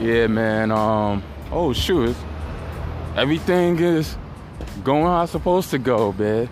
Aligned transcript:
Yeah, 0.00 0.28
man. 0.28 0.70
Um. 0.70 1.22
Oh 1.50 1.72
shoot. 1.72 2.14
Everything 3.16 3.78
is 3.80 4.16
going 4.84 5.04
how 5.04 5.22
it's 5.24 5.32
supposed 5.32 5.70
to 5.70 5.78
go, 5.78 6.12
man. 6.12 6.48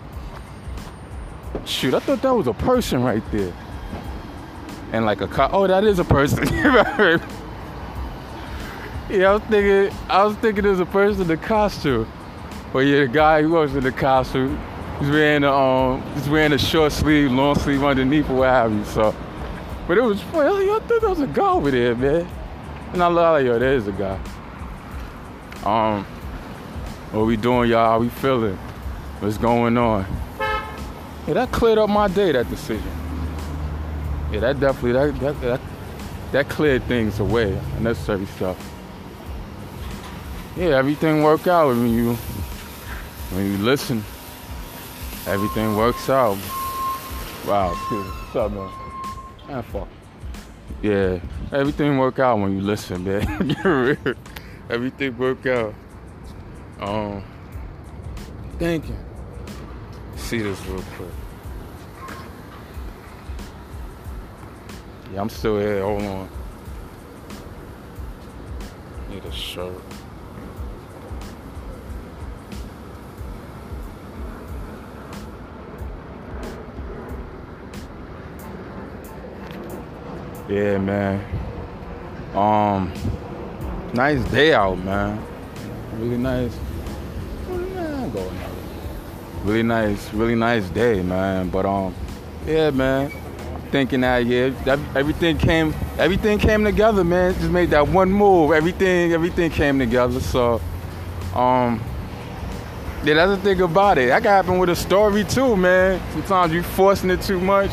Shoot, 1.65 1.93
I 1.93 1.99
thought 1.99 2.21
that 2.21 2.35
was 2.35 2.47
a 2.47 2.53
person 2.53 3.03
right 3.03 3.23
there. 3.31 3.53
And 4.91 5.05
like 5.05 5.21
a 5.21 5.27
car. 5.27 5.49
oh, 5.53 5.65
that 5.67 5.85
is 5.85 5.99
a 5.99 6.03
person. 6.03 6.45
yeah, 6.53 7.19
I 9.09 9.33
was 9.33 9.41
thinking, 9.43 9.97
I 10.09 10.23
was 10.25 10.35
thinking 10.37 10.63
there's 10.63 10.79
a 10.79 10.85
person 10.85 11.21
in 11.21 11.27
the 11.27 11.37
costume. 11.37 12.11
But 12.73 12.79
yeah, 12.79 12.99
the 12.99 13.07
guy 13.07 13.41
who 13.43 13.51
was 13.51 13.75
in 13.75 13.83
the 13.83 13.91
costume, 13.93 14.59
he's 14.99 15.09
wearing 15.09 15.43
a 15.43 15.51
um, 15.51 16.01
he's 16.15 16.27
wearing 16.27 16.51
a 16.51 16.57
short 16.57 16.91
sleeve, 16.91 17.31
long 17.31 17.55
sleeve 17.55 17.83
underneath, 17.83 18.29
or 18.29 18.35
what 18.35 18.49
have 18.49 18.73
you. 18.73 18.83
So, 18.85 19.15
but 19.87 19.97
it 19.97 20.01
was 20.01 20.21
funny. 20.21 20.69
I 20.69 20.79
thought 20.79 20.99
there 20.99 21.09
was 21.09 21.21
a 21.21 21.27
guy 21.27 21.49
over 21.49 21.71
there, 21.71 21.95
man. 21.95 22.27
And 22.93 23.03
I 23.03 23.07
love 23.07 23.43
yo, 23.43 23.59
there 23.59 23.73
is 23.73 23.87
a 23.87 23.91
guy. 23.91 24.19
Um, 25.63 26.05
what 27.11 27.25
we 27.25 27.35
doing, 27.35 27.69
y'all? 27.69 27.89
How 27.89 27.99
we 27.99 28.09
feeling? 28.09 28.57
What's 29.19 29.37
going 29.37 29.77
on? 29.77 30.05
Yeah, 31.27 31.33
that 31.33 31.51
cleared 31.51 31.77
up 31.77 31.89
my 31.89 32.07
day, 32.07 32.31
that 32.31 32.49
decision. 32.49 32.91
Yeah, 34.31 34.39
that 34.39 34.59
definitely, 34.59 34.93
that, 34.93 35.19
that, 35.19 35.41
that, 35.41 35.61
that 36.31 36.49
cleared 36.49 36.83
things 36.83 37.19
away, 37.19 37.59
unnecessary 37.77 38.25
stuff. 38.27 38.57
Yeah, 40.55 40.77
everything 40.77 41.23
work 41.23 41.47
out 41.47 41.67
when 41.69 41.89
you, 41.89 42.13
when 42.13 43.51
you 43.51 43.57
listen. 43.57 44.03
Everything 45.27 45.75
works 45.75 46.09
out. 46.09 46.37
Wow, 47.45 47.73
what's 47.73 48.35
up, 48.35 48.51
man? 48.51 48.71
Man, 49.47 49.63
fuck. 49.63 49.87
Yeah, 50.81 51.19
everything 51.51 51.97
work 51.97 52.19
out 52.19 52.39
when 52.39 52.55
you 52.55 52.61
listen, 52.61 53.03
man. 53.03 54.05
everything 54.69 55.17
work 55.17 55.45
out. 55.45 55.73
Um, 56.79 57.23
thinking. 58.59 58.97
See 60.15 60.39
this 60.41 60.63
real 60.67 60.83
quick. 60.95 61.09
Yeah, 65.13 65.21
I'm 65.21 65.29
still 65.29 65.57
here. 65.57 65.81
Hold 65.81 66.03
on. 66.03 66.29
Need 69.09 69.25
a 69.25 69.31
shirt. 69.31 69.73
Yeah, 80.49 80.77
man. 80.77 81.21
Um, 82.33 82.93
nice 83.93 84.23
day 84.31 84.53
out, 84.53 84.77
man. 84.77 85.21
Really 85.97 86.17
nice. 86.17 86.55
Man, 87.49 88.09
go 88.11 88.19
another. 88.19 88.53
Really 89.43 89.63
nice, 89.63 90.13
really 90.13 90.35
nice 90.35 90.69
day, 90.69 91.01
man. 91.01 91.49
But 91.49 91.65
um, 91.65 91.93
yeah, 92.45 92.69
man. 92.69 93.11
Thinking 93.71 93.99
that 94.01 94.25
yeah, 94.25 94.49
that, 94.63 94.79
everything 94.95 95.37
came, 95.37 95.75
everything 95.97 96.39
came 96.39 96.63
together, 96.63 97.03
man. 97.03 97.33
Just 97.33 97.51
made 97.51 97.71
that 97.71 97.85
one 97.85 98.09
move. 98.09 98.53
Everything, 98.53 99.11
everything 99.11 99.51
came 99.51 99.77
together. 99.79 100.21
So, 100.21 100.61
um, 101.35 101.83
yeah, 103.03 103.15
that's 103.15 103.31
the 103.31 103.37
thing 103.43 103.59
about 103.59 103.97
it. 103.97 104.07
That 104.07 104.23
can 104.23 104.31
happen 104.31 104.59
with 104.59 104.69
a 104.69 104.77
story 104.77 105.25
too, 105.25 105.57
man. 105.57 106.01
Sometimes 106.13 106.53
you 106.53 106.63
forcing 106.63 107.09
it 107.09 107.21
too 107.21 107.41
much 107.41 107.71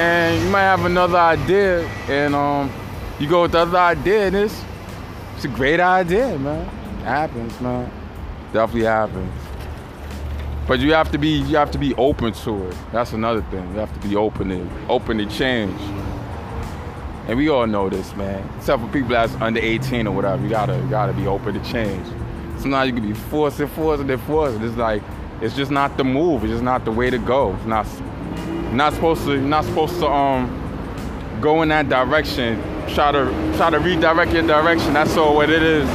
and 0.00 0.42
you 0.42 0.48
might 0.48 0.62
have 0.62 0.86
another 0.86 1.18
idea, 1.18 1.86
and 2.08 2.34
um, 2.34 2.72
you 3.18 3.28
go 3.28 3.42
with 3.42 3.52
the 3.52 3.58
other 3.58 3.76
idea, 3.76 4.28
and 4.28 4.36
it's 4.36 4.64
it's 5.36 5.44
a 5.44 5.48
great 5.48 5.78
idea, 5.78 6.38
man. 6.38 6.66
It 7.00 7.04
happens, 7.04 7.60
man. 7.60 7.90
Definitely 8.50 8.86
happens. 8.86 9.30
But 10.66 10.80
you 10.80 10.94
have 10.94 11.12
to 11.12 11.18
be 11.18 11.40
you 11.42 11.56
have 11.56 11.70
to 11.72 11.78
be 11.78 11.94
open 11.96 12.32
to 12.32 12.68
it. 12.68 12.76
That's 12.92 13.12
another 13.12 13.42
thing. 13.50 13.62
You 13.74 13.80
have 13.80 13.92
to 14.00 14.08
be 14.08 14.16
open 14.16 14.48
to 14.48 14.86
open 14.88 15.18
to 15.18 15.26
change. 15.26 15.78
And 17.28 17.36
we 17.36 17.50
all 17.50 17.66
know 17.66 17.90
this, 17.90 18.16
man. 18.16 18.48
Except 18.56 18.80
for 18.82 18.88
people 18.88 19.10
that's 19.10 19.34
under 19.34 19.60
18 19.60 20.06
or 20.06 20.14
whatever, 20.14 20.42
you 20.42 20.48
gotta 20.48 20.78
you 20.78 20.88
gotta 20.88 21.12
be 21.12 21.26
open 21.26 21.60
to 21.60 21.70
change. 21.70 22.06
Sometimes 22.58 22.88
you 22.88 22.94
can 22.94 23.06
be 23.06 23.14
forcing, 23.14 23.68
forcing, 23.68 24.10
and 24.10 24.22
forcing. 24.22 24.62
It's 24.62 24.78
like 24.78 25.02
it's 25.42 25.54
just 25.54 25.70
not 25.70 25.98
the 25.98 26.04
move. 26.04 26.42
It's 26.42 26.52
just 26.52 26.64
not 26.64 26.86
the 26.86 26.92
way 26.92 27.10
to 27.10 27.18
go. 27.18 27.54
It's 27.56 27.66
not 27.66 27.86
you're 28.70 28.76
not 28.76 28.92
supposed 28.92 29.24
to. 29.24 29.32
You're 29.32 29.40
not 29.40 29.64
supposed 29.64 29.98
to 29.98 30.06
um 30.06 30.48
go 31.40 31.62
in 31.62 31.70
that 31.70 31.88
direction. 31.88 32.62
Try 32.94 33.10
to 33.10 33.24
try 33.56 33.68
to 33.70 33.80
redirect 33.80 34.32
your 34.32 34.46
direction. 34.46 34.92
That's 34.92 35.16
all 35.16 35.34
what 35.34 35.50
it 35.50 35.60
is. 35.60 35.88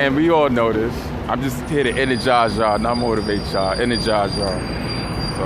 And 0.00 0.16
we 0.16 0.30
all 0.30 0.48
know 0.48 0.72
this. 0.72 0.94
I'm 1.28 1.42
just 1.42 1.62
here 1.68 1.84
to 1.84 1.92
energize 1.92 2.56
y'all, 2.56 2.78
not 2.78 2.96
motivate 2.96 3.42
y'all. 3.52 3.78
Energize 3.78 4.34
y'all. 4.38 4.58
So 5.36 5.44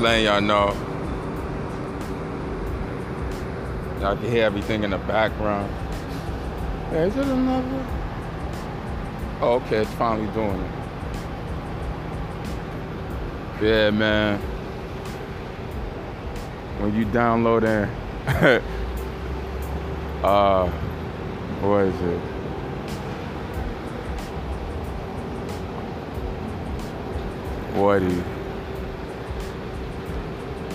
letting 0.00 0.24
y'all 0.24 0.40
know. 0.40 0.74
Y'all 4.00 4.16
can 4.16 4.30
hear 4.30 4.44
everything 4.44 4.84
in 4.84 4.90
the 4.90 4.98
background. 4.98 5.70
Is 6.94 7.14
it 7.14 7.26
another? 7.26 7.86
Oh, 9.42 9.60
okay, 9.66 9.82
it's 9.82 9.92
finally 9.92 10.32
doing 10.32 10.58
it. 10.58 10.77
Yeah, 13.60 13.90
man. 13.90 14.38
When 16.78 16.94
you 16.94 17.04
download 17.06 17.64
it, 17.64 17.88
uh, 20.24 20.68
what 21.60 21.86
is 21.86 22.00
it? 22.00 22.20
What 27.74 28.00
you, 28.02 28.24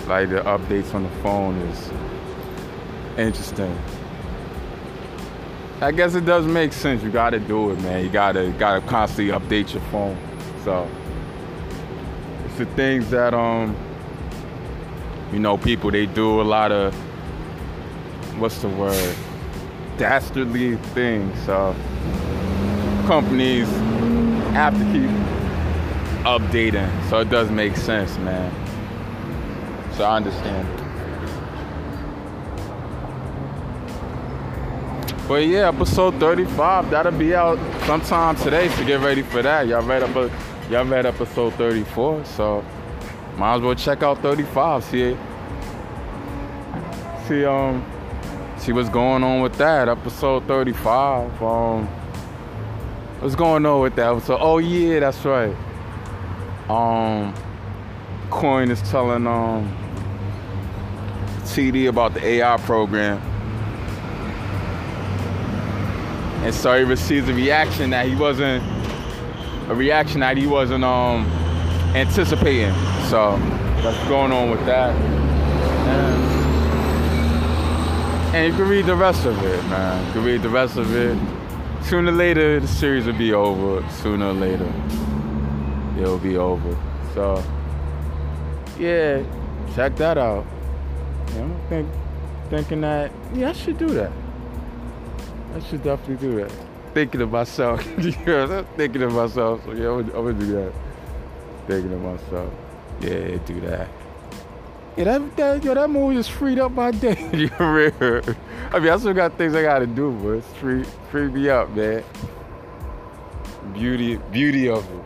like 0.06 0.28
the 0.28 0.42
updates 0.42 0.94
on 0.94 1.04
the 1.04 1.10
phone 1.22 1.56
is 1.56 1.90
interesting. 3.16 3.78
I 5.80 5.90
guess 5.90 6.14
it 6.14 6.26
does 6.26 6.44
make 6.44 6.74
sense. 6.74 7.02
You 7.02 7.10
gotta 7.10 7.40
do 7.40 7.70
it, 7.70 7.80
man. 7.80 8.04
You 8.04 8.10
gotta 8.10 8.54
gotta 8.58 8.82
constantly 8.86 9.32
update 9.32 9.72
your 9.72 9.82
phone. 9.84 10.18
So 10.64 10.86
it's 12.44 12.58
the 12.58 12.66
things 12.76 13.10
that 13.10 13.34
um 13.34 13.76
you 15.32 15.38
know 15.38 15.56
people 15.56 15.90
they 15.90 16.06
do 16.06 16.40
a 16.40 16.42
lot 16.42 16.72
of 16.72 16.94
what's 18.38 18.58
the 18.62 18.68
word 18.68 19.16
dastardly 19.96 20.76
things. 20.76 21.38
So 21.44 21.74
companies 23.06 23.68
have 24.54 24.74
to 24.74 24.84
keep 24.92 25.10
updating. 26.24 27.10
So 27.10 27.20
it 27.20 27.30
does 27.30 27.50
make 27.50 27.76
sense, 27.76 28.16
man. 28.18 28.52
So 29.96 30.04
I 30.04 30.16
understand. 30.16 30.68
But 35.28 35.46
yeah, 35.46 35.68
episode 35.68 36.20
35, 36.20 36.90
that'll 36.90 37.12
be 37.12 37.34
out 37.34 37.58
sometime 37.86 38.36
today, 38.36 38.68
so 38.68 38.84
get 38.84 39.00
ready 39.00 39.22
for 39.22 39.40
that. 39.40 39.66
Y'all 39.66 39.82
read 39.82 40.02
up 40.02 40.30
y'all 40.70 40.84
read 40.86 41.04
episode 41.04 41.52
34, 41.54 42.24
so 42.24 42.64
might 43.36 43.56
as 43.56 43.60
well 43.60 43.74
check 43.74 44.02
out 44.02 44.18
35, 44.20 44.84
see. 44.84 45.16
See 47.26 47.44
um 47.44 47.84
see 48.58 48.72
what's 48.72 48.88
going 48.88 49.22
on 49.22 49.40
with 49.40 49.54
that. 49.56 49.88
Episode 49.88 50.44
35. 50.46 51.42
Um 51.42 51.86
what's 53.20 53.34
going 53.34 53.64
on 53.66 53.80
with 53.80 53.96
that 53.96 54.12
episode? 54.12 54.38
Oh 54.40 54.58
yeah, 54.58 55.00
that's 55.00 55.24
right. 55.24 55.54
Um 56.68 57.34
Coin 58.30 58.70
is 58.70 58.80
telling 58.90 59.26
um 59.26 59.74
TD 61.44 61.88
about 61.88 62.14
the 62.14 62.24
AI 62.24 62.56
program. 62.58 63.18
And 66.44 66.54
so 66.54 66.76
he 66.76 66.84
receives 66.84 67.28
a 67.28 67.34
reaction 67.34 67.90
that 67.90 68.06
he 68.06 68.14
wasn't 68.14 68.62
a 69.68 69.74
reaction 69.74 70.20
that 70.20 70.36
he 70.36 70.46
wasn't 70.46 70.84
um 70.84 71.24
anticipating. 71.94 72.74
So 73.08 73.38
that's 73.82 74.08
going 74.08 74.32
on 74.32 74.50
with 74.50 74.64
that. 74.66 74.94
And, 75.86 76.24
and 78.34 78.52
you 78.52 78.58
can 78.58 78.68
read 78.68 78.86
the 78.86 78.96
rest 78.96 79.26
of 79.26 79.36
it, 79.44 79.62
man. 79.66 80.06
You 80.06 80.12
can 80.12 80.24
read 80.24 80.42
the 80.42 80.48
rest 80.48 80.76
of 80.76 80.94
it. 80.94 81.16
Sooner 81.84 82.10
or 82.10 82.14
later, 82.14 82.60
the 82.60 82.66
series 82.66 83.06
will 83.06 83.12
be 83.12 83.32
over. 83.32 83.88
Sooner 83.90 84.28
or 84.28 84.32
later, 84.32 84.72
it'll 86.00 86.18
be 86.18 86.36
over. 86.36 86.76
So, 87.14 87.44
yeah, 88.78 89.22
check 89.74 89.94
that 89.96 90.18
out. 90.18 90.46
Yeah, 91.34 91.42
I'm 91.42 91.68
think, 91.68 91.88
thinking 92.50 92.80
that, 92.80 93.12
yeah, 93.34 93.50
I 93.50 93.52
should 93.52 93.78
do 93.78 93.88
that. 93.88 94.10
I 95.54 95.60
should 95.60 95.82
definitely 95.82 96.16
do 96.26 96.36
that. 96.36 96.52
Thinking 96.94 97.22
of 97.22 97.32
myself. 97.32 97.84
I'm 97.98 98.64
thinking 98.76 99.02
of 99.02 99.12
myself. 99.12 99.64
So, 99.64 99.72
yeah, 99.72 99.90
I'm, 99.90 99.98
I'm 99.98 100.10
gonna 100.10 100.32
do 100.34 100.46
that. 100.52 100.72
Thinking 101.66 101.92
of 101.92 102.00
myself. 102.00 102.54
Yeah, 103.00 103.36
do 103.44 103.60
that. 103.62 103.88
Yeah, 104.96 105.04
that, 105.04 105.36
that, 105.36 105.64
yo, 105.64 105.74
that 105.74 105.90
movie 105.90 106.14
just 106.14 106.30
freed 106.30 106.60
up 106.60 106.70
my 106.70 106.92
day. 106.92 107.18
you 107.32 107.50
I 107.58 108.78
mean, 108.78 108.90
I 108.90 108.96
still 108.96 109.12
got 109.12 109.36
things 109.36 109.52
I 109.56 109.62
gotta 109.62 109.88
do, 109.88 110.12
but 110.22 110.28
it's 110.34 110.52
free, 110.54 110.84
free 111.10 111.26
me 111.26 111.48
up, 111.48 111.68
man. 111.70 112.04
Beauty, 113.72 114.16
beauty 114.30 114.68
of 114.68 114.84
it. 114.88 115.04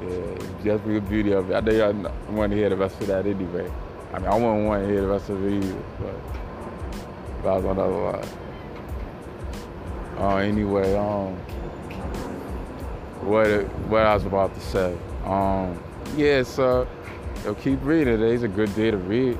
Yeah, 0.00 0.64
just 0.64 0.84
the 0.84 1.00
beauty 1.00 1.32
of 1.32 1.50
it. 1.50 1.54
I 1.54 1.60
know 1.60 1.72
y'all 1.72 2.12
want 2.30 2.52
to 2.52 2.56
hear 2.56 2.68
the 2.68 2.76
rest 2.76 3.00
of 3.00 3.08
that 3.08 3.26
anyway. 3.26 3.68
I 4.12 4.20
mean, 4.20 4.28
I 4.28 4.34
wouldn't 4.34 4.66
want 4.66 4.84
to 4.84 4.88
hear 4.88 5.00
the 5.00 5.08
rest 5.08 5.28
of 5.28 5.44
it 5.44 5.54
either, 5.54 5.82
but, 5.98 6.14
but 7.42 7.48
I 7.48 7.56
was 7.56 7.64
on 7.64 7.76
the 7.76 7.82
other 7.82 8.12
line. 8.12 8.47
Uh, 10.18 10.36
anyway, 10.38 10.96
um, 10.96 11.36
what 13.22 13.46
what 13.88 14.02
I 14.02 14.14
was 14.14 14.24
about 14.24 14.52
to 14.54 14.60
say. 14.60 14.96
Um, 15.24 15.80
yeah, 16.16 16.42
so 16.42 16.88
yo, 17.44 17.54
keep 17.54 17.78
reading. 17.84 18.18
Today's 18.18 18.42
a 18.42 18.48
good 18.48 18.74
day 18.74 18.90
to 18.90 18.96
read. 18.96 19.38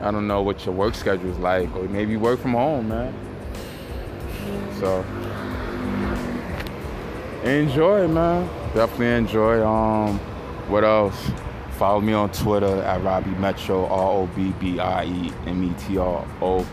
I 0.00 0.10
don't 0.10 0.28
know 0.28 0.42
what 0.42 0.64
your 0.64 0.74
work 0.74 0.94
schedule 0.94 1.30
is 1.30 1.38
like, 1.38 1.74
or 1.74 1.84
maybe 1.88 2.12
you 2.12 2.20
work 2.20 2.38
from 2.38 2.52
home, 2.52 2.88
man. 2.90 3.12
So 4.78 5.04
enjoy, 7.42 8.06
man. 8.06 8.46
Definitely 8.74 9.06
enjoy. 9.14 9.66
Um, 9.66 10.18
what 10.68 10.84
else? 10.84 11.16
Follow 11.78 12.00
me 12.00 12.12
on 12.12 12.30
Twitter 12.30 12.82
at 12.82 13.02
Robbie 13.02 13.30
Metro, 13.30 13.86
R 13.86 14.12
O 14.12 14.26
B 14.28 14.52
B 14.60 14.78
I 14.78 15.04
E 15.06 15.32
M 15.46 15.64
E 15.64 15.74
T 15.80 15.98
R 15.98 16.24
O, 16.40 16.64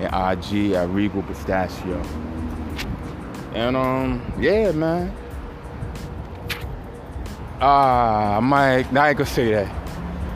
and 0.00 0.42
IG 0.44 0.72
at 0.72 0.88
Regal 0.90 1.22
Pistachio. 1.22 2.02
And 3.54 3.76
um, 3.76 4.32
yeah, 4.38 4.72
man. 4.72 5.12
Ah, 7.60 8.38
might. 8.42 8.92
Now 8.92 9.04
I 9.04 9.08
ain't 9.10 9.18
gonna 9.18 9.30
say 9.30 9.50
that. 9.52 9.74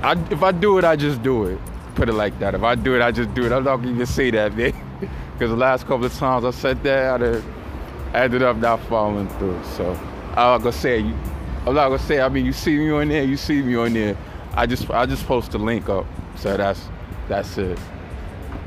I, 0.02 0.12
if 0.30 0.42
I 0.42 0.50
do 0.50 0.78
it, 0.78 0.84
I 0.84 0.96
just 0.96 1.22
do 1.22 1.44
it. 1.44 1.58
Put 1.94 2.08
it 2.08 2.14
like 2.14 2.36
that. 2.40 2.54
If 2.54 2.62
I 2.62 2.74
do 2.74 2.96
it, 2.96 3.02
I 3.02 3.12
just 3.12 3.32
do 3.34 3.44
it. 3.44 3.52
I'm 3.52 3.64
not 3.64 3.76
gonna 3.76 3.92
even 3.92 4.06
say 4.06 4.30
that, 4.30 4.54
man. 4.56 4.74
Because 5.32 5.50
the 5.50 5.56
last 5.56 5.86
couple 5.86 6.04
of 6.04 6.14
times 6.14 6.44
I 6.44 6.52
said 6.52 6.82
that, 6.84 7.20
I 7.20 8.22
ended 8.22 8.42
up 8.44 8.58
not 8.58 8.80
following 8.84 9.28
through. 9.30 9.60
So 9.76 9.90
I'm 10.30 10.36
not 10.36 10.58
gonna 10.58 10.72
say. 10.72 11.00
I'm 11.00 11.74
not 11.74 11.88
gonna 11.88 11.98
say. 11.98 12.20
I 12.20 12.28
mean, 12.28 12.44
you 12.46 12.52
see 12.52 12.76
me 12.76 12.90
on 12.90 13.08
there, 13.08 13.24
you 13.24 13.36
see 13.36 13.60
me 13.62 13.74
on 13.74 13.92
there. 13.92 14.16
I 14.54 14.66
just, 14.66 14.88
I 14.90 15.06
just 15.06 15.26
post 15.26 15.52
the 15.52 15.58
link 15.58 15.88
up. 15.88 16.06
So 16.36 16.56
that's, 16.56 16.88
that's 17.28 17.58
it. 17.58 17.78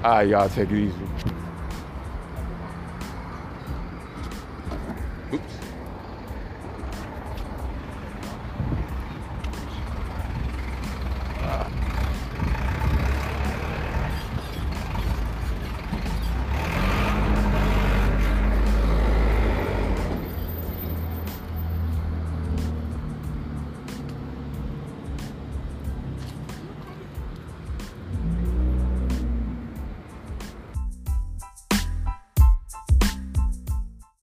Ah, 0.08 0.18
right, 0.18 0.28
y'all, 0.30 0.48
take 0.48 0.70
it 0.70 0.78
easy. 0.78 1.35